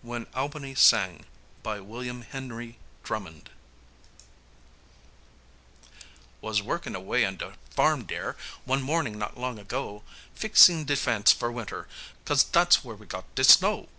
[0.00, 1.26] WHEN ALBANI SANG
[1.62, 3.50] BY WILLIAM HENRY DRUMMOND
[6.40, 8.34] Was workin' away on de farm dere,
[8.64, 10.02] wan morning not long ago,
[10.34, 11.86] Feexin' de fence for winter
[12.24, 13.90] 'cos dat's w'ere we got de snow!